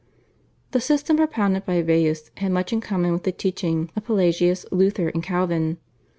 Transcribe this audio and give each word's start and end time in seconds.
The 0.71 0.81
system 0.81 1.17
propounded 1.17 1.63
by 1.63 1.83
Baius 1.83 2.31
had 2.39 2.51
much 2.51 2.73
in 2.73 2.81
common 2.81 3.11
with 3.13 3.21
the 3.21 3.31
teaching 3.31 3.91
of 3.95 4.03
Pelagius, 4.05 4.65
Luther, 4.71 5.09
and 5.09 5.21
Calvin. 5.21 5.77